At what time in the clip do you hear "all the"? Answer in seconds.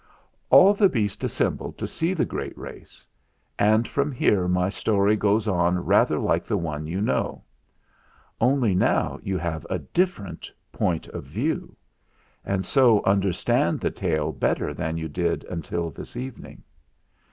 0.49-0.89